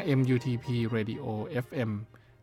[0.00, 1.24] RMUTP Radio
[1.66, 1.90] FM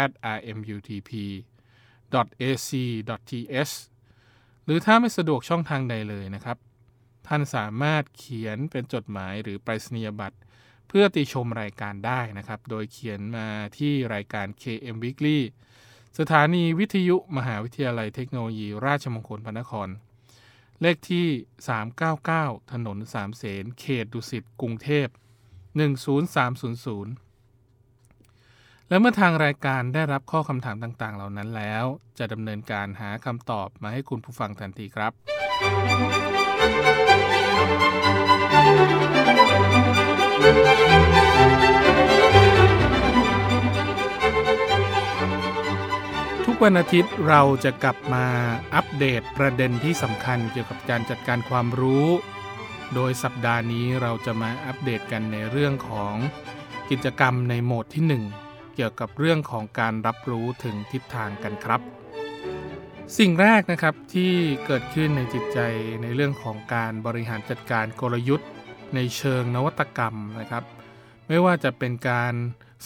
[0.04, 1.12] at rmutp
[2.50, 2.70] ac
[3.30, 3.74] th
[4.66, 6.58] หรือถ้าไม่สะดวกช่องทางใดเลยนะครับ
[7.34, 10.38] ท่านสามารถเขียนเป็นจดหมายหรือไปรษณียบัตร
[10.88, 13.48] เพื่อติชมรายการได้นะครับ โดยเขียนมา
[13.78, 15.40] ที่รายการ KM Weekly
[16.20, 19.90] สถานีวิทยุมหาวิทยาลัยเทคโนโลยี ราชมงคลพระนคร
[20.82, 21.28] เลขที่
[22.00, 25.08] 399 ถนนสามเสนเขตดุสิตกรุงเทพ
[26.04, 31.86] 10300และเมื่อทางรายการได้รับข้อคำถามต่างๆ เหล่านั้นแล้ว
[32.20, 35.12] จะดำเนินการหาคำตอบมาให้คุณผู้ฟังทันทีครับ
[46.68, 48.26] วันอาทิตย์เราจะกลับมา
[48.76, 52.08] อัปเดตประเด็นที่สำคัญเกี่ยวกับการจัดการความรู้
[52.94, 56.16] โดยสัปดาห์นี้เราจะมาอัปเดตกันในเรื่องของ
[56.90, 61.82] กิจกรรมในโหมดที่ 1 เกี่ยวกับเรื่องของการรับรู้ถึงทิศทางกันครับ
[63.20, 64.32] สิ่งแรกนะครับที่
[64.66, 65.60] เกิดขึ้นในจิตใจ
[66.02, 68.50] ในเรื่องของการบริหารจัดการกลยุทธ์
[68.96, 70.64] ในเชิงนวัตกรรมนะครับ
[71.28, 72.34] ไม่ว่าจะเป็นการ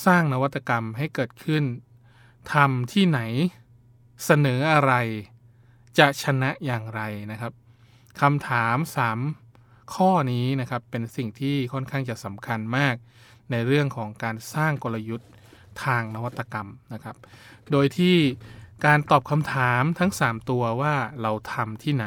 [0.05, 1.63] สร้างนวัตกรรมให้เกิดขึ้น
[2.53, 3.19] ทำที่ไหน
[4.25, 4.93] เสนออะไร
[5.99, 7.53] จะชนะอย่างไรนะครับ
[8.21, 8.77] คำถาม
[9.35, 12.95] 3 ข้อนี้นะครับเป็นสิ่งที่ค่อนข้างจะสำคัญมาก
[13.51, 15.29] ในเรื่องของการสร้างกลยุทธ์
[15.83, 17.15] ทางนวัตกรรมนะครับ
[17.71, 18.17] โดยที่
[18.85, 22.05] การตอบคำถามทั้ง 3 ตัวว่าเราทำที่ไหน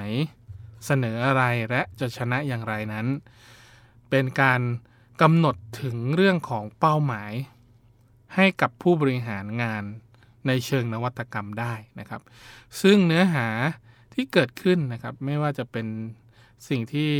[0.86, 3.06] เสนออะไรและจะชนะอย่างไรนั้น
[4.10, 4.60] เป็นการ
[5.22, 7.32] กำหนดถึงเรื่องของเป้าหมาย
[8.34, 9.84] ให้กับผู้บริหารงาน
[10.46, 12.22] ในเชิงนวัตกรรมได้นะครับ
[12.82, 13.48] ซึ่งเนื้อหา
[14.14, 15.86] ที่เกิดขึ้นนะครับ ไม่ว่าจะเป็น
[16.68, 17.10] สิ่งที่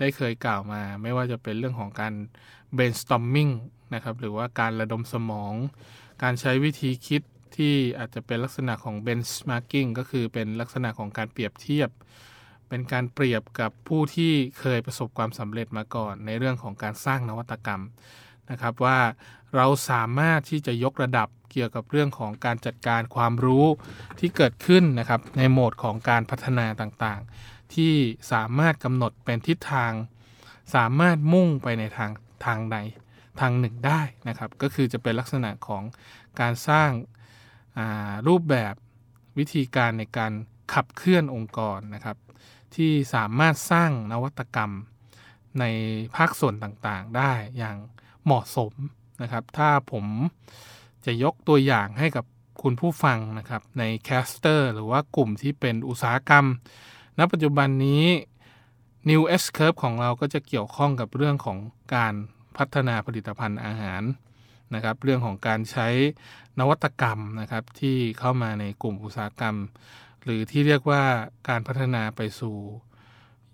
[0.00, 2.14] ได้เคยกล่าวมา ไม่ว่าจะเป็นเรื่องของการ
[2.76, 3.52] brainstorming
[3.94, 5.54] นะครับ หรือว่าการระดมสมอง
[6.22, 7.22] การใช้วิธีคิด
[7.56, 11.90] ที่อาจจะเป็นลักษณะของ benchmarking ก็คือเป็นลักษณะของการเปรียบเทียบ
[12.68, 17.82] เป็นการเปรียบกับผู้ที่เคยประสบความสำเร็จมาก่อน ในเรื่องของการสร้างนวัตกรรม
[18.50, 18.98] นะครับว่า
[19.56, 23.66] เราสามารถที่จะยกระดับเกี่ยวกับเรื่องของการจัดการความรู้
[24.18, 27.94] ที่เกิดขึ้นนะครับในโหมดของการพัฒนาต่างๆ ที่
[28.32, 29.92] สามารถกำหนดเป็นทิศทาง
[30.74, 32.10] สามารถมุ่งไปในทาง
[32.44, 32.76] ทางใด
[33.40, 35.82] ทางหนึ่งได้นะครับ ก็คือจะเป็นลักษณะของ
[36.40, 36.90] การสร้าง
[38.28, 38.74] รูปแบบ
[39.38, 40.32] วิธีการในการ
[40.72, 42.16] ขับเคลื่อนองค์กรนะครับ
[42.74, 44.72] ที่สามารถสร้างนวัตกรรม
[45.60, 45.64] ใน
[46.16, 47.76] ภาคส่วนต่างๆ ได้อย่าง
[48.24, 48.72] เหมาะสม
[49.22, 50.04] นะครับ ถ้าผม
[51.04, 52.24] จะยกตัวอย่างให้กับ
[52.62, 56.46] คุณผู้ฟังนะครับ ใน cluster หรือว่ากลุ่มที่เป็นอุตสาหกรรม
[57.18, 58.04] ณ ปัจจุบันนี้
[59.10, 61.58] New S Curve ของเราก็จะเกี่ยวข้องกับเรื่องของ
[61.94, 62.14] การ
[62.56, 64.02] พัฒนาผลิตภัณฑ์อาหาร
[64.74, 65.88] นะครับเรื่องของการใช้
[66.60, 69.56] นวัตกรรมนะครับที่เข้ามาในกลุ่มอุตสาหกรรม
[70.24, 71.02] หรือที่เรียกว่า
[71.48, 72.56] การพัฒนาไปสู่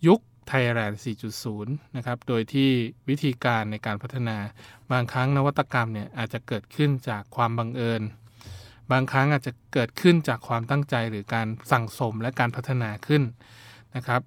[0.06, 1.00] ยุคไทยแลนด์
[1.44, 2.70] 4.0 นะครับ โดยที่
[3.08, 4.36] วิธีการในการพัฒนา
[4.92, 8.02] บางครั้งนวัตกรรมเนี่ยอาจจะเกิดขึ้นจากความบังเอิญ
[8.90, 13.22] บางครั้งอาจจะเกิดขึ้นจากความตั้งใจหรือการสั่งสมและการพัฒนาขึ้น
[13.96, 14.22] นะครับ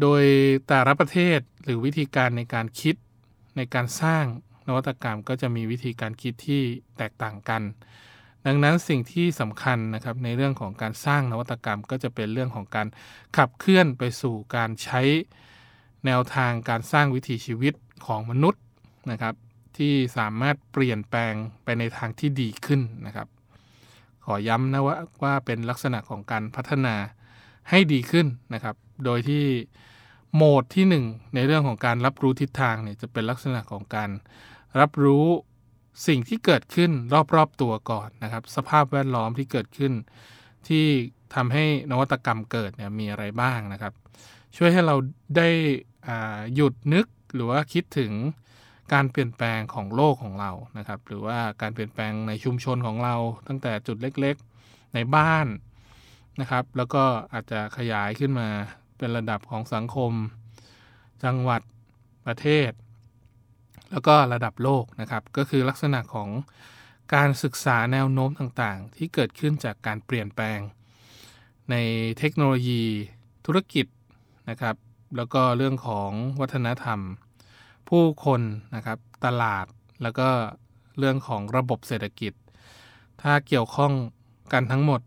[0.00, 0.22] โดย
[0.68, 2.94] แต่ละประเทศหรือวิธีการในการคิด
[3.56, 4.24] ในการสร้าง
[4.66, 6.62] นวัตกรรมก็จะมีวิธีการคิดที่
[6.98, 7.62] แตกต่างกัน
[8.46, 12.86] ดังนั้นสิ่งที่สำคัญนะครับในเรื่องของการสร้างนวัตกรรมก็จะเป็นเรื่องของการ
[13.36, 15.02] ขับเคลื่อนไปสู่การใช้
[16.06, 17.74] แนวทางการสร้างวิถีชีวิต
[18.06, 18.62] ของมนุษย์
[19.10, 19.34] นะครับ
[19.76, 21.34] ที่สามารถเปลี่ยนแปลง
[21.64, 23.28] ไปในทางที่ดีขึ้นนะครับ
[24.24, 26.94] ขอย้ำนะว่าว่าเป็นลักษณะของการพัฒนา
[27.70, 29.44] ให้ดีขึ้นนะครับ โดยที่
[30.34, 34.10] โหมดที่ 1 ในเรื่องของการรับรู้ทิศทางเนี่ยจะเป็นลักษณะของการ
[34.80, 35.26] รับรู้
[36.06, 36.90] สิ่งที่เกิดขึ้น
[37.34, 39.92] รอบๆตัวก่อนนะครับ สภาพแวดล้อมที่เกิดขึ้น
[40.68, 40.86] ที่
[41.34, 43.92] ทำให้นวัตกรรมเกิดเนี่ยมีอะไรบ้างนะครับ
[44.56, 44.96] ช่วยให้เรา
[45.36, 45.48] ได้
[46.54, 48.12] หยุดนึกหรือว่าคิดถึง
[48.92, 53.14] การเปลี่ยนแปลงของโลกของเรานะครับ หรือว่าการเปลี่ยนแปลงในชุมชนของเรา
[53.48, 55.46] ตั้งแต่จุดเล็กๆในบ้าน
[56.40, 58.48] นะครับ แล้วก็อาจจะขยายขึ้นมา
[58.98, 60.12] เป็นระดับของสังคม
[61.24, 61.62] จังหวัด
[62.26, 62.70] ประเทศ
[63.94, 66.28] แล้วก็ระดับโลกนะครับ ก็คือลักษณะของ
[67.14, 70.60] การศึกษาแนวโน้มต่างๆ ที่เกิดขึ้นจากการเปลี่ยนแปลง
[71.70, 71.76] ใน
[72.18, 72.82] เทคโนโลยี
[73.46, 73.86] ธุรกิจ
[74.50, 74.76] นะครับ
[75.16, 76.10] แล้วก็เรื่องของ
[76.40, 77.00] วัฒนธรรม
[77.88, 78.40] ผู้คน
[78.74, 79.66] นะครับ ตลาด
[80.02, 80.28] แล้วก็
[80.98, 82.32] เรื่องของระบบเศรษฐกิจ
[83.22, 83.92] ถ้าเกี่ยวข้อง
[84.52, 85.00] กันทั้งหมด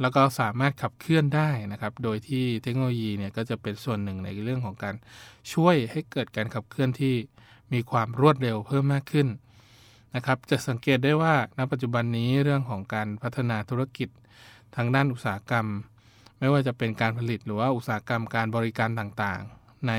[0.00, 4.94] แล้วก็สามารถขับเคลื่อนได้นะครับ โดยที่เทคโนโลยีเนี่ยก็จะเป็นส่วนหนึ่งในเรื่องของการ
[5.52, 7.14] ช่วยให้เกิดการขับเคลื่อนที่
[7.72, 9.28] มีความรวดเร็วเพิ่มมากขึ้น
[10.14, 14.08] นะครับ จะสังเกตได้ว่าณปัจจุบันนี้เรื่องของการพัฒนาธุรกิจ
[14.76, 15.66] ทางด้านอุตสาหกรรม
[16.38, 19.92] ไม่ว่าจะเป็นการผลิตหรือว่าอุตสาหกรรมการบริการต่างๆ ใน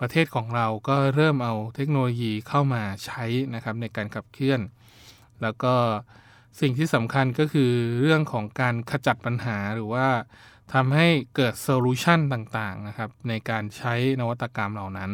[0.00, 3.24] ประเทศของเราก็เริ่มเอาเทคโนโลยีเข้ามาใช้
[3.54, 4.60] นะครับในการขับเคลื่อน
[5.42, 5.74] แล้วก็
[6.60, 10.06] สิ่งที่สำคัญก็คือเรื่องของการขจัดปัญหาหรือว่า
[10.72, 15.10] ทำให้เกิดโซลูชันต่างๆนะครับในการใช้นวัตกรรมเหล่านั้น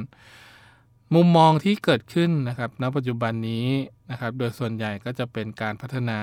[1.14, 3.66] มุมมองที่เกิดขึ้นนะครับณปัจจุบันนี้
[4.10, 6.20] นะครับ โดยส่วนใหญ่ก็จะเป็นการพัฒนา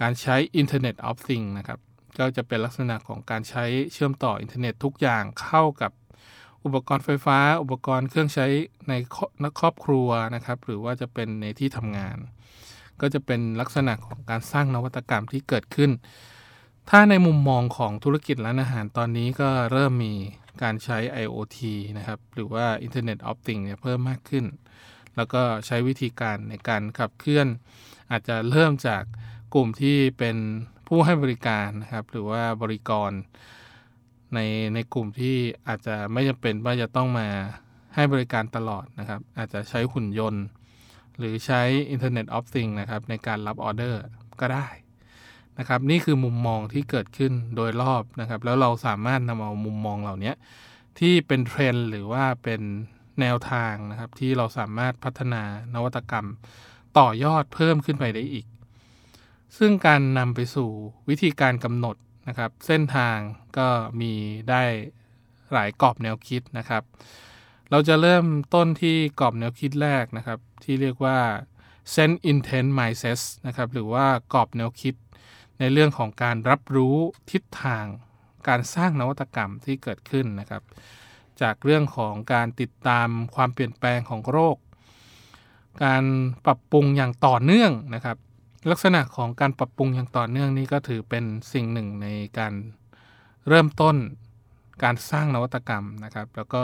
[0.00, 1.78] การใช้ Internet of Things นะครับ
[2.18, 5.92] ก็จะเป็นลักษณะของการใช้เชื่อมต่ออินเทอร์เน็ตทุกอย่างเข้ากับ
[6.64, 8.46] อุปกรณ์ไฟฟ้า อุปกรณ์เครื่องใช้
[8.88, 8.92] ใน
[9.60, 12.16] ครอบครัวนะครับ หรือว่าจะเป็นในที่ทำงาน
[13.00, 15.90] ก็จะเป็นลักษณะของการสร้างนวัตกรรมที่เกิดขึ้น
[16.90, 20.14] ถ้าในมุมมองของธุรกิจร้านอาหารตอนนี้ก็เริ่มมี
[20.62, 21.58] การใช้ IoT
[21.98, 24.44] นะครับ หรือว่า Internet of Things เนี่ยเพิ่มมากขึ้น
[25.16, 27.46] แล้วก็ใช้วิธีการในการขับเคลื่อน
[28.10, 29.02] อาจจะเริ่มจาก
[29.54, 30.36] กลุ่มที่เป็น
[30.88, 33.10] ผู้ให้บริการนะครับ หรือว่าบริกร
[34.34, 34.38] ใน
[34.74, 35.36] ในกลุ่มที่
[35.68, 37.28] อาจจะไม่จำเป็นว่าจะต้องมา
[37.94, 40.44] ให้บริการตลอดนะครับ อาจจะใช้หุ่นยนต์
[41.18, 41.62] หรือใช้
[41.94, 44.02] Internet of Things นะครับ ในการรับออเดอร์
[44.40, 44.66] ก็ได้
[45.58, 50.32] นะครับนี่คือมุมมองที่เกิดขึ้นโดยรอบนะครับ แล้วเราสามารถนำเอามุมมองเหล่านี้
[50.98, 52.62] ที่เป็นเทรนด์หรือว่าเป็น
[53.20, 55.42] แนวทางนะครับ ที่เราสามารถพัฒนา
[55.74, 56.26] นวัตกรรม
[56.98, 58.46] ต่อยอดเพิ่มขึ้นไปได้อีก
[59.58, 60.70] ซึ่งการนำไปสู่
[61.08, 61.96] วิธีการกำหนด
[62.28, 63.16] นะครับ เส้นทาง
[63.58, 63.68] ก็
[64.00, 64.12] มี
[64.50, 64.62] ได้
[65.52, 66.82] หลายกรอบแนวคิดนะครับ
[67.70, 71.18] เราจะเริ่มต้นที่กรอบแนวคิดแรกนะครับ ที่เรียกว่า
[71.94, 74.94] sense intent mindset นะครับ หรือว่ากรอบแนวคิด
[75.58, 76.96] ในเรื่องของการรับรู้
[77.30, 77.86] ทิศทาง
[78.48, 80.62] การสร้างนวัตกรรมที่เกิดขึ้นนะครับ
[81.42, 84.56] จากเรื่องของการติดตามความเปลี่ยนแปลงของโรค
[85.84, 86.04] การ
[86.46, 88.16] ปรับปรุงอย่างต่อเนื่องนะครับ
[88.70, 92.54] ลักษณะของการปรับปรุงอย่างต่อเนื่องนี้ก็ถือเป็นสิ่งหนึ่งในการ
[93.48, 93.96] เริ่มต้น
[94.82, 96.62] การสร้างนวัตกรรมนะครับ แล้วก็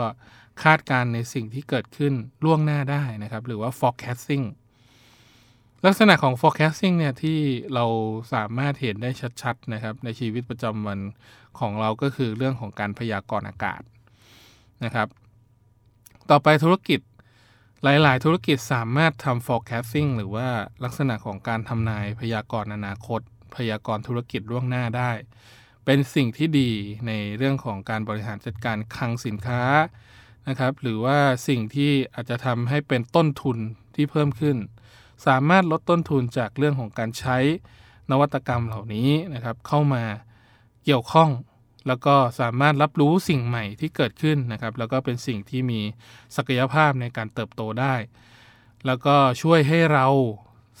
[0.63, 4.45] คาดการในสิ่งที่เกิดขึ้นล่วงหน้าได้นะครับ หรือว่า forecasting
[5.85, 7.39] ลักษณะของ forecasting เนี่ยที่
[7.73, 7.85] เรา
[8.33, 9.09] สามารถเห็นได้
[9.41, 10.99] ชัดๆนะครับในชีวิตประจำวัน
[11.59, 13.81] ของเราก็คือเรื่องของการพยากรณ์อากาศ
[14.83, 15.07] นะครับ
[16.29, 16.99] ต่อไปธุรกิจ
[17.83, 20.47] หลาย ๆ ธุรกิจสามารถทำ forecasting หรือว่า
[20.83, 23.21] ลักษณะของการทำนายพยากรณ์อนาคต
[23.55, 25.11] พยากรณ์ธุรกิจล่วงหน้าได้
[25.85, 26.71] เป็นสิ่งที่ดี
[27.07, 29.61] ในเรื่องของการบริหารจัดการคลังสินค้า
[30.47, 31.17] นะครับ หรือว่า
[31.47, 33.57] สิ่งที่อาจจะทำให้เป็นต้นทุน
[33.95, 34.57] ที่เพิ่มขึ้น
[35.27, 37.37] สามารถลดต้นทุนจากเรื่องของการใช้
[38.11, 40.03] นวัตกรรมเหล่านี้นะครับ เข้ามา
[40.85, 41.29] เกี่ยวข้อง
[41.87, 45.81] แล้วก็สามารถรับรู้สิ่งใหม่ที่เกิดขึ้นนะครับ แล้วก็เป็นสิ่งที่มี
[46.35, 47.95] ศักยภาพในการเติบโตได้
[48.85, 50.07] แล้วก็ช่วยให้เรา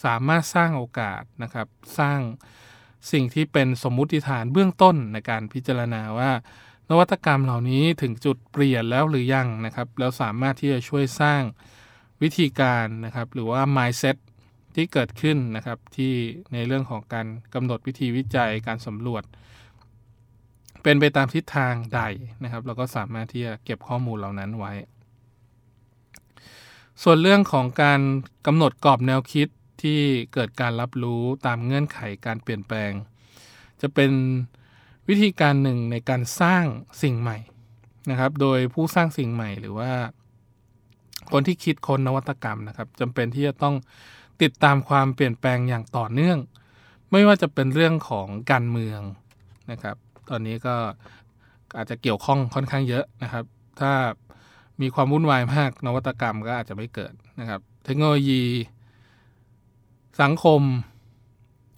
[0.05, 1.67] สามารถสร้างโอกาสนะครับ
[1.99, 2.19] สร้าง
[3.11, 6.31] สิ่งที่เป็นสมมุติฐานเบื้องต้นในการพิจารณาว่า
[6.89, 11.41] นวัตกรรมเหล่านี้ถึงจุดเปลี่ยนแล้วหรือยังนะครับ แล้วสามารถที่จะช่วยสร้าง
[12.21, 14.17] วิธีการนะครับ หรือว่า mindset
[14.75, 16.13] ที่เกิดขึ้นนะครับที่
[16.53, 19.23] ในเรื่องของการกำหนดวิธีวิจัยการสำรวจ
[20.83, 22.01] เป็นไปตามทิศทางใด
[22.43, 24.73] นะครับเราก็สามารถที่จะเก็บข้อมูลเหล่านั้นไว้
[27.03, 28.01] ส่วนเรื่องของการ
[28.45, 29.47] กำหนดกรอบแนวคิด
[29.81, 29.99] ที่
[30.33, 32.91] เกิดการรับรู้ตามเงื่อนไขการเปลี่ยนแปลง
[33.81, 34.11] จะเป็น
[35.07, 36.63] วิธีการหนึ่งในการสร้าง
[37.03, 37.37] สิ่งใหม่
[38.09, 39.91] นะครับ โดยผู้สร้างสิ่งใหม่หรือว่า
[41.31, 43.75] คนที่คิดค้นนวัตกรรมนะครับจำเป็นที่จะต้อง
[44.41, 46.37] ติดตามความเปลี่ยนแปลงอย่างต่อเนื่อง
[47.11, 49.01] ไม่ว่าจะเป็นเรื่องของการเมือง
[49.71, 49.95] นะครับ
[50.29, 50.75] ตอนนี้ก็
[51.77, 53.45] อาจจะเกี่ยวข้องค่อนข้างเยอะนะครับ
[53.79, 53.91] ถ้า
[54.81, 58.43] มีความวุ่นวายมากนวัตกรรมก็อาจจะไม่เกิดนะครับ เทคโนโลยี
[60.21, 60.61] สังคม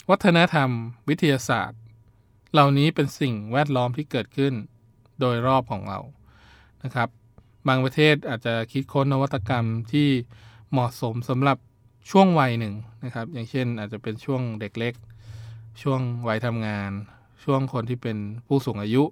[0.09, 0.69] วัฒนธรรม
[1.09, 1.79] วิทยาศาสตร์
[2.53, 4.53] เหล่านี้เป็นสิ่งแวดล้อมที่เกิดขึ้น
[5.19, 5.99] โดยรอบของเรา
[6.83, 7.09] นะครับ
[7.67, 10.07] บางประเทศอาจจะคิดค้นนวัตกรรมที่
[10.71, 11.57] เหมาะสมสำหรับ
[12.09, 12.73] ช่วงวัยหนึ่ง
[13.05, 14.93] นะครับ อย่างเช่นอาจจะเป็นช่วงเด็กเล็ก
[15.81, 16.91] ช่วงวัยทำงาน
[17.43, 18.17] ช่วงคนที่เป็น
[18.47, 19.03] ผู้สูงอายุ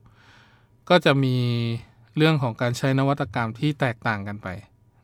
[0.89, 1.37] ก็จะมี
[2.17, 4.47] เรื่องของการใช้นวัตกรรมที่แตกต่างกันไป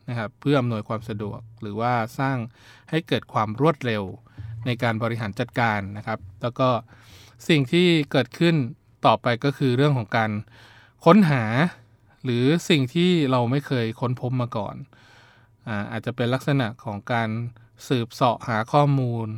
[0.08, 2.36] นะครับ เพื่ออำนวยความสะดวกหรือว่าสร้าง
[2.90, 4.02] ให้เกิดความรวดเร็ว
[4.66, 6.68] ในการบริหารจัดการนะครับ แล้วก็
[7.48, 8.54] สิ่งที่เกิดขึ้น
[9.06, 10.30] ต่อไปก็คือเรื่องของการ
[11.04, 11.44] ค้นหา
[12.24, 14.74] หรือสิ่งที่เราไม่เคยค้นพบมาก่อน
[15.68, 17.28] อาอาจจะเป็นลักษณะของการ
[17.88, 19.28] สืบเสาะหาข้อมูล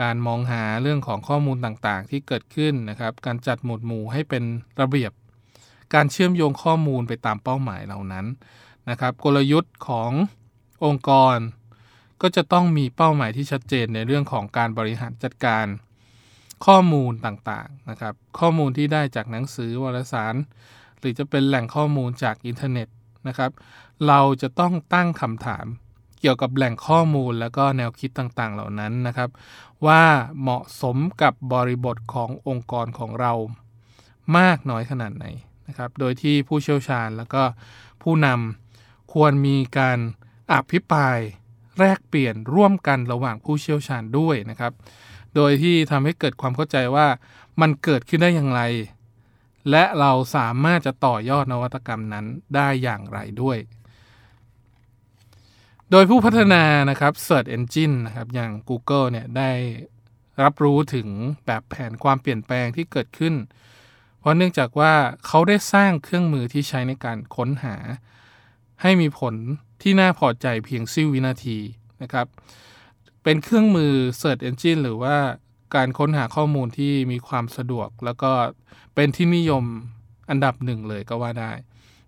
[0.00, 4.44] การมองหาเรื่องของข้อมูลต่างๆ ที่เกิดขึ้นนะครับ การจัดหมวดหมู่ให้เป็น
[4.80, 5.12] ระเบียบ
[5.94, 8.26] การเชื่อมโยงข้อมูลไปตามเป้าหมายเหล่านั้น
[8.90, 10.10] นะครับ กลยุทธ์ของ
[10.84, 11.36] องค์กร
[12.22, 15.66] ก็จะต้องมีเป้าหมายที่ชัดเจนในเรื่องของการบริหารจัดการ
[16.66, 20.34] ข้อมูลต่างๆนะครับ ข้อมูลที่ได้จากหนังสือวารสาร
[20.98, 22.88] หรือจะเป็นแหล่งข้อมูลจากอินเทอร์เน็ต
[23.28, 23.50] นะครับ
[24.06, 25.66] เราจะต้องตั้งคำถาม
[26.20, 29.30] เกี่ยวกับแหล่งข้อมูลแล้วก็แนวคิดต่างๆ เหล่านั้นนะครับ
[29.86, 30.02] ว่า
[30.40, 33.32] เหมาะสมกับบริบทขององค์กรของเรา
[34.38, 35.26] มากน้อยขนาดไหน
[35.68, 37.42] นะครับ โดยที่ผู้เชี่ยวชาญแล้วก็
[38.02, 39.98] ผู้นำควรมีการ
[40.52, 41.18] อภิปราย
[41.78, 44.72] แลกเปลี่ยนร่วมกันระหว่างผู้เชี่ยวชาญด้วยนะครับ
[45.34, 47.06] โดยที่ทำให้เกิดความเข้าใจว่า
[47.60, 48.62] มันเกิดขึ้นได้อย่างไร
[49.70, 53.58] และเราสามารถจะต่อยอดนวัตกรรมนั้นได้อย่างไรด้วย
[55.92, 59.50] โดยผู้พัฒนานะครับ Search Engine นะครับอย่าง Google เนี่ยได้
[60.42, 61.08] รับรู้ถึง
[61.46, 63.34] แบบแผนความเปลี่ยนแปลงที่เกิดขึ้น
[64.20, 64.92] เพราะเนื่องจากว่า
[65.26, 67.76] เขาได้สร้างเครื่องมือที่ใช้ในการค้นหา
[68.82, 69.34] ให้มีผล
[69.82, 71.58] ที่น่าพอใจเพียงซิ่ววินาที
[72.02, 72.26] นะครับ
[73.22, 75.16] เป็นเครื่องมือ Search Engine หรือว่า
[75.74, 78.32] การค้นหาข้อมูลที่มีความสะดวก แล้วก็
[78.94, 79.64] เป็นที่นิยม
[80.30, 81.52] อันดับหนึ่งเลยก็ว่าได้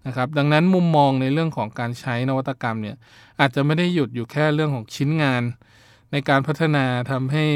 [0.06, 2.96] นะครับดังนั้นมุมมองในเรื่องของการใช้นวัตกรรมเนี่ย
[3.40, 5.42] อาจจะไม่ได้หยุดอยู่แค่เรื่องของชิ้นงาน
[6.12, 7.46] ในการพัฒนาทำให้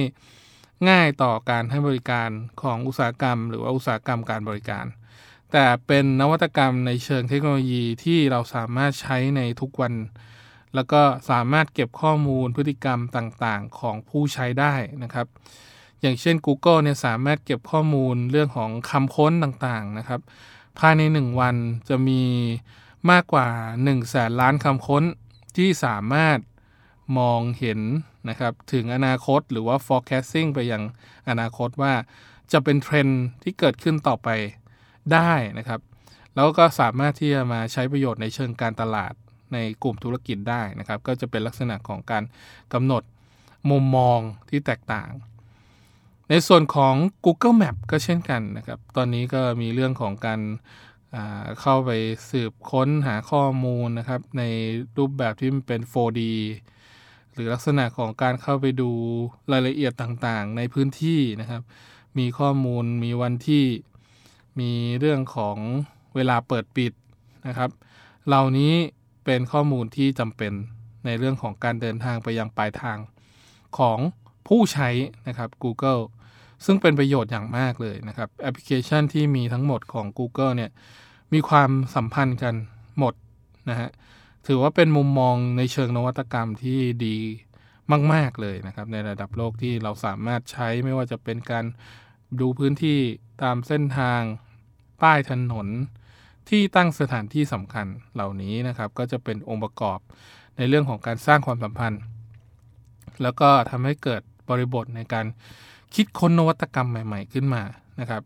[0.88, 2.30] ง่ายต่อการให้บริการ
[2.62, 4.86] ของอุตสาหกรรม หรือว่าอุตสาหกรรมการบริการ
[5.52, 9.94] แต่เป็นนวัตกรรมในเชิงเทคโนโลยีที่เราสามารถใช้ในทุกวัน
[10.74, 15.26] แล้วก็สามารถเก็บข้อมูลพฤติกรรมต่างๆ ของผู้ใช้ได้นะครับ
[16.00, 20.20] อย่างเช่น Google เนี่ยสามารถเก็บข้อมูลเรื่องของคำค้นต่างๆนะครับ
[20.78, 21.56] ภายใน 1 วัน
[21.88, 22.22] จะมี
[23.10, 23.46] มากกว่า
[23.82, 25.04] 1 แสนล้านคำค้น
[25.56, 26.38] ที่สามารถ
[27.18, 27.80] มองเห็น
[28.28, 30.82] นะครับถึงอนาคตหรือว่า forecasting ไปยัง
[31.28, 31.92] อนาคตว่า
[32.52, 33.08] จะเป็นเทรน
[33.42, 34.28] ที่เกิดขึ้นต่อไป
[35.12, 35.80] ได้นะครับ
[36.34, 39.12] แล้วก็สามารถที่จะมาใช้ประโยชน์ในเชิงการตลาด
[39.52, 42.24] ในกลุ่มธุรกิจได้นะครับ ก็จะเป็นลักษณะของการ
[42.72, 43.02] กำหนด
[43.70, 44.18] มุมมอง
[44.50, 45.08] ที่แตกต่าง
[46.30, 50.40] ในส่วนของ Google Map ก็เช่นกันนะครับ ตอนนี้ก็มีเรื่องของการ
[51.60, 51.90] เข้าไป
[52.30, 54.42] สืบค้นหาข้อมูลนะครับ ใน
[54.98, 56.20] รูปแบบที่มันเป็น 4D
[57.34, 58.90] หรือลักษณะของการเข้าไปดู
[59.52, 61.62] รายละเอียดต่างๆ ในพื้นที่นะครับ
[62.18, 63.64] มีข้อมูลมีวันที่
[64.60, 65.56] มีเรื่องของ
[66.14, 66.92] เวลาเปิดปิด
[67.46, 67.70] นะครับ
[68.26, 68.72] เหล่านี้
[69.24, 70.52] เป็นข้อมูลที่จำเป็น
[71.04, 72.98] ในเรื่องของการเดินทางไปยังปลายทาง
[73.78, 73.98] ของ
[74.48, 74.88] ผู้ใช้
[75.28, 76.02] นะครับ Google
[76.64, 80.70] ซึ่งเป็นประโยชน์อย่างมากเลยนะครับ แอปพลิเคชันที่มีทั้งหมดของ Google เนี่ย
[81.32, 82.54] มีความสัมพันธ์กัน
[82.98, 83.14] หมด
[83.70, 83.90] นะฮะ
[84.46, 87.18] ถือว่าเป็นมุมมองในเชิงนวัตกรรมที่ดี
[88.12, 91.64] มาก ๆ เลยนะครับ ในระดับโลกที่เราสามารถใช้ไม่ว่าจะเป็นการ
[92.40, 92.98] ดูพื้นที่
[93.42, 94.20] ตามเส้นทาง
[95.02, 95.68] ป้ายถนน
[96.48, 99.98] ที่ตั้งสถานที่สำคัญเหล่านี้นะครับ ก็จะเป็นองค์ประกอบ
[100.56, 102.02] ในเรื่องของการสร้างความสัมพันธ์
[103.22, 105.26] แล้วก็ทำให้เกิด บริบทในการ
[105.94, 107.62] คิดค้นนวัตกรรมใหม่ ๆ ขึ้นมา
[108.00, 108.22] นะครับ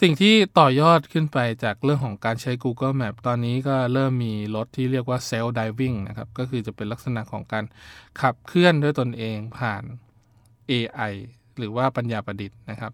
[0.00, 7.64] สิ่งที่ต่อยอดขึ้นไปจากเรื่องของการใช้ Google Map ตอนนี้ก็เริ่มมีรถที่เรียกว่า Self Driving นะครับ ก็คือจะเป็นลักษณะของการ
[8.20, 9.82] ขับเคลื่อนด้วยตนเองผ่าน
[10.70, 11.12] AI
[11.58, 12.92] หรือว่าปัญญาประดิษฐ์นะครับ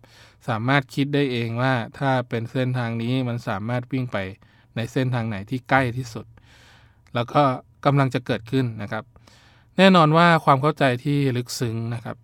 [0.48, 4.16] สามารถคิดได้เองว่าถ้าเป็นเส้นทางนี้มันสามารถวิ่งไป
[4.76, 6.26] ในเส้นทางไหนที่ใกล้ที่สุด
[7.14, 7.42] แล้วก็
[7.84, 9.04] กำลังจะเกิดขึ้นนะครับ
[9.76, 12.16] แน่นอนว่าความเข้าใจที่ลึกซึ้งนะครับ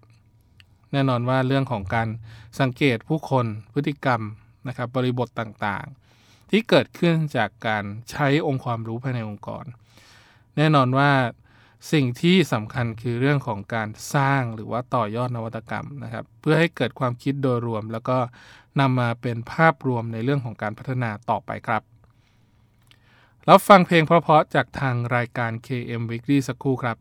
[0.92, 2.08] แน่นอนว่าเรื่องของการ
[2.60, 4.20] สังเกตผู้คนพฤติกรรม
[4.68, 9.64] นะครับบริบทต่างๆ ที่เกิดขึ้นจากการใช้องค์ความรู้ภายในองค์กร
[10.56, 11.10] แน่นอนว่า
[11.92, 18.18] สิ่งที่สำคัญคือเรื่องของการสร้างหรือว่าต่อยอดนวัตกรรมนะครับ เพื่อให้เกิดความคิดโดยรวม แล้วก็
[18.80, 21.82] นำมาเป็นภาพรวมในเรื่องของการพัฒนาต่อไปครับ
[23.46, 26.96] แล้วฟังเพลงเพราะๆจากทางรายการ KM Weekly สักครู่ครับ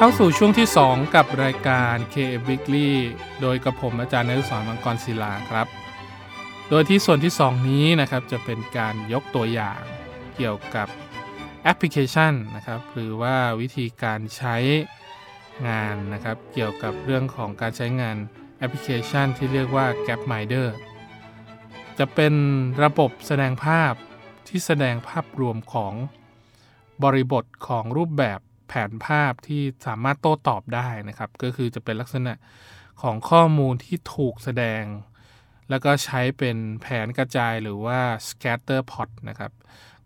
[0.00, 2.90] เข้าสู่ช่วงที่ 2 กับรายการ KM Weekly
[3.40, 5.66] โดยกับผมอาจารย์นฤศรมังกรศิลาครับ
[6.70, 9.80] โดยที่ส่วนที่ 2 นี้นะครับจะเป็นการยกตัวอย่าง
[10.36, 10.88] เกี่ยวกับ
[11.62, 14.56] แอปพลิเคชันนะครับหรือว่าวิธีการใช้
[15.68, 18.16] งานนะครับเกี่ยวกับเรื่องของการใช้งาน
[18.58, 20.68] แอปพลิเคชันที่เรียกว่า Gapminder
[21.98, 22.34] จะเป็น
[22.82, 23.92] ระบบแสดงภาพ
[24.48, 25.94] ที่แสดงภาพรวมของ
[27.04, 32.32] บริบทของรูปแบบ แผนภาพที่สามารถโต้ตอบได้นะครับ ก็คือจะเป็นลักษณะ
[33.02, 34.84] ของข้อมูลที่ถูกแสดง
[35.70, 39.52] แล้วก็ใช้เป็นแผนกระจายหรือว่า scatter plot นะครับ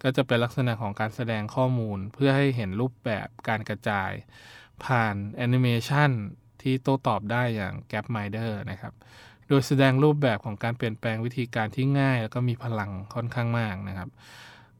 [0.02, 4.10] ก็จะเป็นลักษณะของการแสดงข้อมูลเพื่อให้เห็นรูปแบบการกระจาย
[4.84, 6.10] ผ่านแอนิเมชัน
[6.62, 8.94] ที่โต้ตอบได้อย่าง Gapminder นะครับ
[9.48, 14.08] โดยแสดงรูปแบบของการเปลี่ยนแปลงวิธีการที่ง่าย แล้วก็มีพลังค่อนข้างมากนะครับ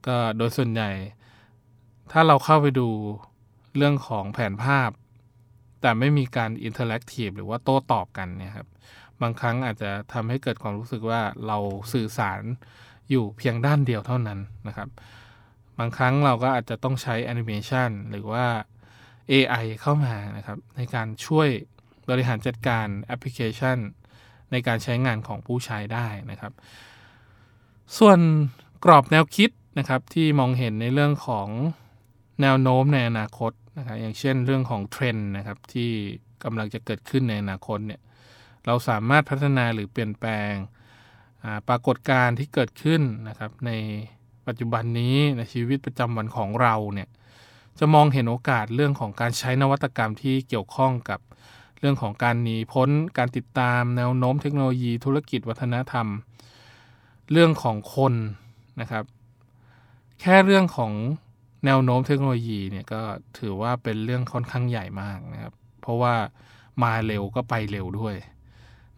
[0.07, 0.91] ก็โดยส่วนใหญ่
[2.11, 2.89] ถ้าเราเข้าไปดู
[3.77, 4.89] เรื่องของแผนภาพ
[5.81, 8.67] แต่ไม่มีการ interactive หรือว่าโต้ตอบกันเนี่ยครับ
[9.21, 11.57] บางครั้งอาจจะทำให้เกิดความรู้สึกว่าเรา
[11.93, 12.41] สื่อสาร
[13.09, 14.89] อยู่เพียงด้านเดียวเท่านั้นนะครับ
[15.79, 18.45] บางครั้งเราก็อาจจะต้องใช้แอนิเมชันหรือว่า
[19.31, 21.47] AI เข้ามานะครับ ในการช่วย
[22.09, 23.77] บริหารจัดการแอปพลิเคชัน
[24.51, 26.53] ในการใช้งานของผู้ใช้ได้นะครับ
[27.97, 28.19] ส่วน
[28.85, 31.47] กรอบแนวคิดนะครับที่มองเห็นในเรื่องของ
[32.41, 35.91] แนวโน้มในอนาคตนะครับอย่างเช่นเรื่องของเทรนด์นะครับที่
[36.43, 38.01] กำลังจะเกิดขึ้นในอนาคตเนี่ย
[38.65, 40.53] เราสามารถพัฒนาหรือเปลี่ยนแปลง
[41.67, 43.71] ปรากฏการณ์ที่เกิดขึ้นนะครับใน
[44.47, 47.09] ปัจจุบันนี้ในชีวิตประจำวันของเราเนี่ย
[47.79, 51.19] จะมองเห็นโอกาสเรื่องของการใช้นวัตกรรมที่เกี่ยวข้องกับ
[51.79, 56.07] เรื่องของการหนีพ้น การติดตามแนวโน้มเทคโนโลยีธุรกิจวัฒนธรรม
[57.31, 58.13] เรื่องของคน
[58.81, 59.03] นะครับ
[60.21, 60.91] แค่เรื่องของ
[61.65, 63.01] แนวโน้มเทคโนโลยีเนี่ยก็
[63.39, 66.15] ถือว่าเป็นเรื่องค่อนข้างใหญ่มากนะครับ เพราะว่า
[66.83, 68.15] มาเร็วก็ไปเร็วด้วย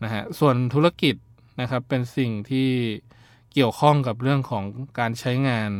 [0.04, 1.16] นะฮะส่วนธุรกิจ
[1.62, 2.70] นะครับเป็นสิ่งที่
[3.54, 4.64] เกี่ยวข้องกับเรื่องของ
[5.00, 5.72] การใช้งาน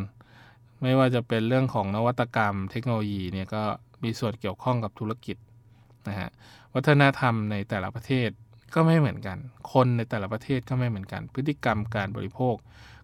[0.82, 3.64] ไม่ว่าจะเป็นเรื่องของนวัตกรรม เทคโนโลยีเนี่ยก็
[4.04, 5.38] มีส่วนเกี่ยวข้องกับธุรกิจ
[6.08, 6.30] นะฮะ
[6.74, 8.30] วัฒนธรรมในแต่ละประเทศ
[8.74, 9.38] ก็ไม่เหมือนกัน
[9.74, 12.56] คนในแต่ละประเทศก็ไม่เหมือนกัน พฤติกรรมการบริโภค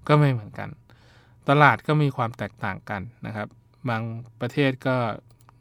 [0.08, 0.70] ก็ไม่เหมือนกัน
[1.50, 3.48] ตลาดก็มีความแตกต่างกันนะครับ
[3.90, 4.04] บาง
[4.42, 4.98] ประเทศก็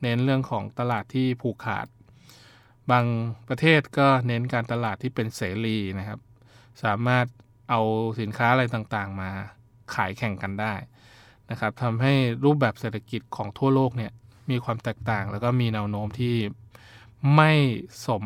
[0.03, 1.87] เน้นเรื่องของตลาดที่ผูกขาด
[2.91, 3.05] บาง
[3.49, 6.21] ประเทศก็เน้นการตลาดที่เป็นเสรีนะครับ
[6.85, 7.27] สามารถ
[7.71, 7.81] เอา
[8.21, 9.31] สินค้าอะไรต่างๆ มา
[9.95, 10.75] ขายแข่งกันได้
[11.51, 14.13] นะครับทำให้รูปแบบเศรษฐกิจของทั่วโลกเนี่ย
[14.51, 16.35] มีความแตกต่าง แล้วก็มีแนวโน้มที่
[17.37, 17.53] ไม่
[18.07, 18.25] สม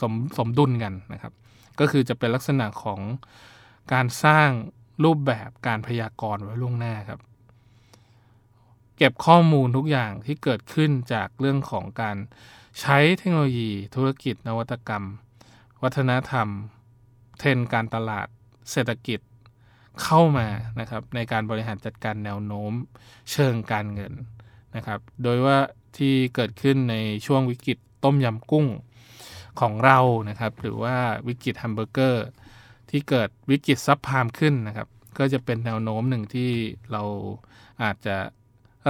[0.00, 1.32] สมสมดุลกันนะครับ
[1.80, 3.00] ก็คือจะเป็นลักษณะของ
[3.92, 4.48] การสร้าง
[5.04, 7.20] รูปแบบการพยากรณ์ไว้ล่วงหน้าครับ
[8.96, 12.16] เก็บข้อมูลทุกอย่างที่เกิดขึ้นจากเรื่องของการ
[12.80, 15.04] ใช้เทคโนโลยีธุรกิจนวัตกรรม
[15.82, 16.48] วัฒนธรรม
[17.38, 18.26] เทรนการตลาด
[18.70, 19.20] เศรษฐกิจ
[20.02, 20.46] เข้ามา
[20.80, 22.72] นะครับในการบริหารจัดการแนวโน้ม
[23.32, 24.12] เชิงการเงิน
[24.76, 25.58] นะครับ โดยว่า
[25.96, 28.66] ที่เกิดขึ้นในช่วงวิกฤตต้มยำกุ้ง
[29.60, 30.96] ของเรานะครับ หรือว่า
[31.28, 32.26] วิกฤตแฮมเบอร์เกอร์
[32.90, 36.50] ที่เกิดวิกฤต subprime ขึ้นนะครับ ก็จะเป็นแนวโน้มหนึ่งที่
[36.92, 37.02] เรา
[37.82, 38.16] อาจจะ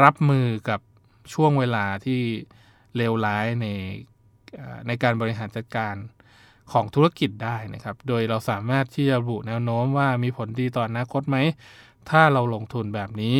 [0.05, 0.81] รับมือกับ
[1.35, 2.21] ช่วงเวลาที่
[2.97, 3.67] เลวร้ายใน
[4.87, 5.95] ในการบริหารจัดการ
[6.73, 11.37] ของธุรกิจได้นะครับ โดยเราสามารถที่จะระบุแนวโน้มว่ามีผลดีต่ออนาคตไหม
[12.11, 13.39] ถ้าเราลงทุนแบบนี้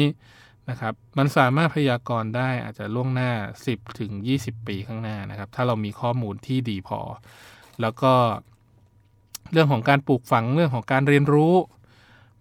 [0.71, 3.31] นะครับ มันสามารถพยากรณ์ได้อาจจะล่วงหน้า
[3.67, 7.01] 10 ถึง 20 ปีข้างหน้านะครับ ถ้าเรามีข้อมูลที่ดีพอ
[7.81, 8.13] แล้วก็
[9.53, 11.55] เรื่องของการปลูกฝังเรื่องของการเรียนรู้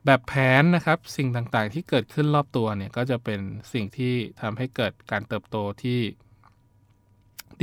[0.06, 3.39] แบบแผนนะครับ สิ่งต่างๆ ที่เกิดขึ้นรอบตัวเนี่ยก็จะเป็น
[3.74, 6.00] สิ่งที่ทำให้เกิดการเติบโตที่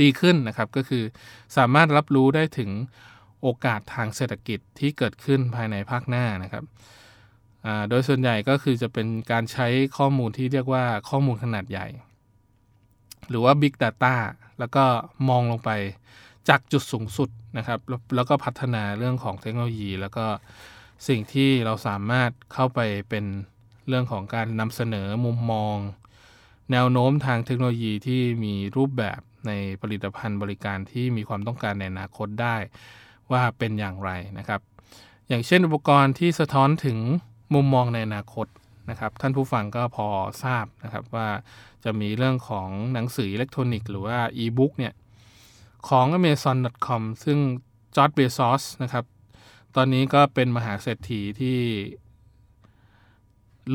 [0.01, 1.03] ดีขึ้นนะครับ ก็คือ
[1.57, 2.69] สามารถรับรู้ได้ถึง
[3.41, 6.63] โอกาสทางเศรษฐกิจที่เกิดขึ้นภายในภาคหน้านะครับ
[7.89, 11.87] โดยส่วนใหญ่ก็คือจะเป็นการใช้ข้อมูลที่เรียกว่าข้อมูลขนาดใหญ่
[13.29, 14.15] หรือว่า Big Data
[14.59, 14.83] แล้วก็
[15.29, 15.71] มองลงไป
[16.49, 17.79] จากจุดสูงสุดนะครับ
[18.15, 20.25] แล้วก็พัฒนาเรื่องของเทคโนโลยี แล้วก็
[21.07, 22.79] สิ่งที่เราสามารถเข้าไป
[23.09, 23.25] เป็น
[23.87, 25.75] เรื่องของการนำเสนอมุมมอง
[26.71, 29.51] แนวโน้มทางเทคโนโลยีที่มีรูปแบบใน
[29.81, 32.55] ผลิตภัณฑ์บริการที่มีความต้องการในอนาคตได้
[33.31, 34.61] ว่าเป็นอย่างไรนะครับ
[35.27, 36.97] อย่างเช่นอุปกรณ์ที่สะท้อนถึง
[37.53, 38.47] มุมมองในอนาคต
[38.89, 40.07] นะครับ ท่านผู้ฟังก็พอ
[40.43, 41.27] ทราบนะครับว่า
[41.83, 44.93] จะมีเรื่องของหนังสืออิเล็กทรอนิกส์หรือว่าอีบุ๊กเนี่ย
[45.89, 47.37] ของ amazon.com ซึ่ง
[47.95, 49.05] เจฟฟ์ เบโซสนะครับ
[49.75, 51.59] ตอนนี้ก็เป็นมหาเศรษฐีที่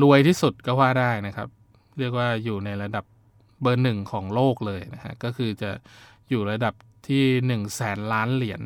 [0.01, 1.49] รวยที่สุดก็ว่าได้นะครับ
[1.99, 3.05] เรียกว่าอยู่ในระดับ
[3.61, 5.71] เบอร์หนึ่งของโลกเลยนะฮะ ก็คือจะ
[6.29, 6.73] อยู่ระดับ
[7.07, 8.61] ที่1นึ่งแสนล้านเหรียญ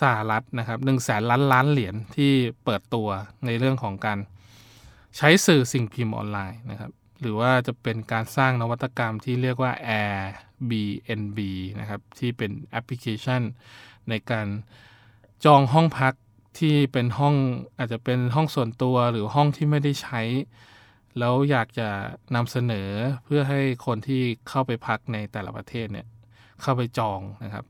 [0.00, 2.32] สหรัฐนะครับหนึ่งแสนล้านล้านเหรียญที่
[2.64, 3.08] เปิดตัว
[3.46, 4.18] ในเรื่องของการ
[5.16, 11.38] ใช้สื่อสิ่งพิมพ์ออนไลน์นะครับ หรือว่าจะเป็นการสร้างนวัตกรรมที่เรียกว่า Airbnb
[11.80, 13.42] นะครับ ที่เป็นแอปพลิเคชัน
[14.08, 14.46] ในการ
[15.44, 16.14] จองห้องพัก
[16.58, 17.34] ที่เป็นห้อง
[17.78, 20.20] อาจจะเป็นห้องส่วนตัวหรือห้องที่ไม่ได้ใช้
[21.18, 21.88] แล้วอยากจะ
[22.34, 22.88] นำเสนอ
[23.24, 26.06] เพื่อให้คนที่เข้าไปพักในแต่ละประเทศเนี่ย
[26.62, 27.64] เข้าไปจองนะครับ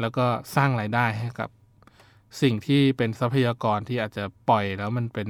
[0.00, 1.50] แล้วก็สร้างรายได้ให้กับ
[2.42, 5.28] สิ่งที่เป็นทรัพยากรที่อาจจะปล่อยแล้วมันเป็น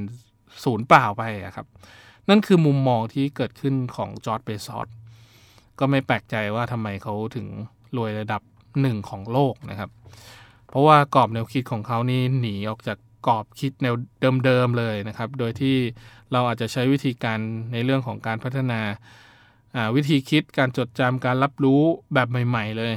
[0.64, 1.66] ศูนย์เปล่าไปอะครับ
[2.28, 4.88] นั่นคือมุมมองที่เกิดขึ้นของจอร์ดเบซอส
[5.78, 7.46] ก็ไม่แปลกใจว่าทำไมเขาถึง
[7.96, 8.42] รวยระดับ
[8.80, 9.90] หนึ่งของโลกนะครับ
[10.74, 13.94] เพราะว่ากรอบแนวคิดของเขานี่หนีออกจากกรอบคิดแนว
[14.44, 15.76] เดิมๆเลยนะครับ โดยที่
[16.32, 17.38] เราอาจจะใช้วิธีการ
[17.72, 18.80] ในเรื่องของการพัฒนา
[19.96, 21.82] วิธีคิดการจดจำการรับรู้
[22.14, 22.94] แบบใหม่ ๆ เลย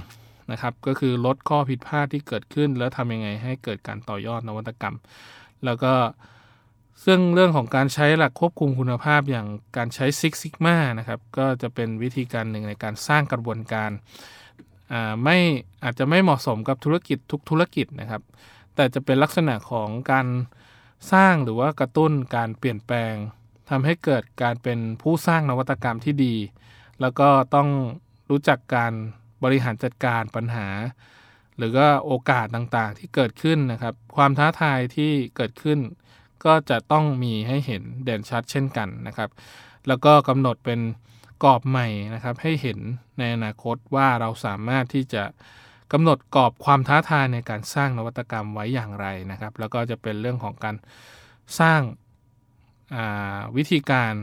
[0.51, 4.95] นะครับ ก็คือลดข้อผิดพลาดที่เกิดขึ้น แล้วทำยังไงให้เกิดการต่อยอดนวัตกรรม
[5.65, 5.93] แล้วก็
[7.05, 13.91] ซึ่งเรื่องของการใช้หลักควบคุมคุณภาพอย่างการใช้ Six Sigma นะครับ ก็จะเป็นวิธีการหนึ่งในการสร้างกระบวนการ
[15.23, 15.37] ไม่
[15.83, 18.21] อาจจะไม่เหมาะสมกับธุรกิจทุกธุรกิจนะครับ
[18.75, 20.27] แต่จะเป็นลักษณะของการ
[21.11, 23.13] สร้างหรือว่ากระตุ้นการเปลี่ยนแปลง
[23.69, 26.35] ทำให้เกิดการเป็นผู้สร้างนวัตกรรมที่ดี
[27.01, 27.69] แล้วก็ต้อง
[28.29, 28.93] รู้จักการ
[29.43, 30.67] บริหารจัดการปัญหา
[31.57, 35.79] หรือก็โอกาสต่างๆที่เกิดขึ้นนะครับ ความท้าทายที่เกิดขึ้น
[36.45, 39.29] ก็จะต้องมีให้เห็นเด่นชัดเช่นกันนะครับ
[39.87, 40.79] แล้วก็กำหนดเป็น
[41.43, 42.79] กรอบใหม่นะครับให้เห็น
[43.19, 45.23] ในอนาคตว่าเราสามารถที่จะ
[45.93, 50.75] กำหนดกรอบความท้าทายในการสร้างนวัตกรรมไว้อย่างไรนะครับ แล้วก็จะเป็นเรื่องของการ
[51.59, 51.81] สร้าง
[53.55, 54.13] วิธีการ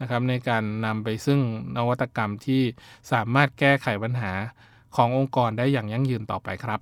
[0.00, 1.40] นะครับในการนำไปซึ่ง
[1.76, 2.62] นวัตกรรมที่
[3.12, 4.32] สามารถแก้ไขปัญหา
[4.96, 6.80] ขององค์กรได้อย่างยั่งยืนต่อไปครับ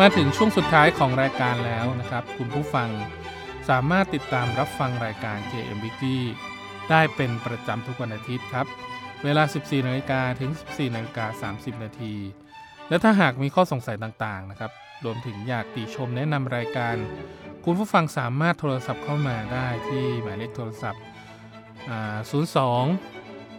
[0.00, 2.88] มาถึงช่วงสุดท้ายของรายการแล้วนะครับ คุณผู้ฟัง
[3.68, 6.18] สามารถติดตามรับฟังรายการ KM Weekly
[6.90, 8.66] ได้เป็นประจำทุกวันอาทิตย์ครับ
[9.24, 12.14] เวลา 14นาฬิกาถึง 14นาฬิกา30 นาที
[12.88, 14.72] และถ้าหากมีข้อสงสัยต่างๆนะครับ
[15.04, 16.96] รวมถึงอยากติชมแนะนำรายการ
[17.64, 21.04] คุณผู้ฟังสามารถโทรศัพท์เข้ามาได้ที่หมายเลขโทรศัพท์ 02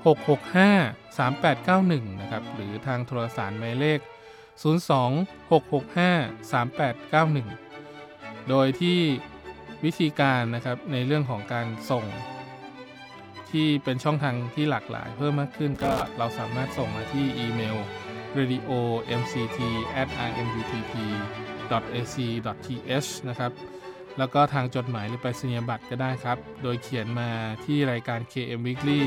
[0.06, 4.15] 665 3891 นะครับ หรือทางโทรสารหมายเลข 0
[4.64, 6.52] 665
[7.62, 9.00] 3891 โดยที่
[9.86, 12.06] วิธีการนะครับในเรื่องของการส่ง
[13.52, 17.78] ที่เป็นช่องทางที่หลากหลายเพิ่มมากขึ้นก็เราสามารถส่งมาที่อีเมล
[18.38, 18.72] radio
[19.20, 19.60] mct
[20.02, 20.94] at rmutp
[21.94, 22.16] ac
[22.46, 23.52] th นะครับ
[24.18, 27.30] แล้วก็ทางจดหมายหรือไปสัญญบัตรก็ได้ครับ โดยเขียนมา
[27.66, 29.02] ที่รายการ KM Weekly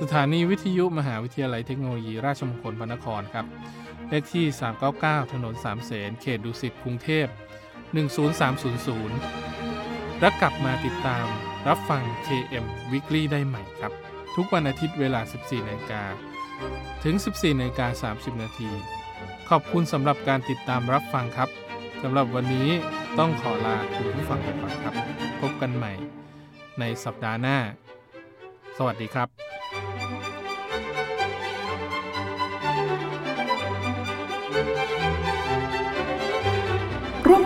[0.00, 3.46] สถานีวิทยุมหาวิทยาลัยเทคโนโลยีราชมงคลพระนครครับ
[4.10, 4.46] เลขที่
[4.88, 7.26] 399 ถนนสามเสนเขตดุสิตกรุงเทพ
[8.18, 11.26] 10300 และกลับมาติดตาม
[11.68, 13.92] รับฟัง KM Weekly ได้ใหม่ครับ
[14.36, 16.02] ทุกวันอาทิตย์เวลา 14นาฬิกา
[17.04, 18.70] ถึง 14นาฬิกา30 นาที
[19.48, 21.48] ขอบคุณสำหรับการติดตามรับฟังครับ
[22.02, 22.68] สำหรับวันนี้
[23.18, 24.94] ต้องขอลาคุณผู้ฟังไปก่อนครับ
[25.40, 25.92] พบกันใหม่
[26.80, 27.58] ในสัปดาห์หน้า
[28.76, 29.49] สวัสดีครับ